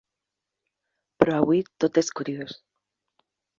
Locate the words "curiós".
2.23-2.59